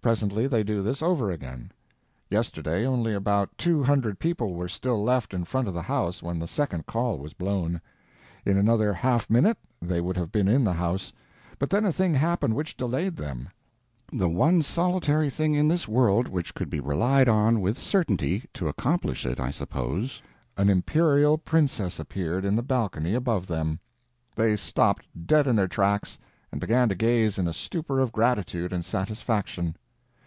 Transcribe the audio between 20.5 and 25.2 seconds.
imperial princess appeared in the balcony above them. They stopped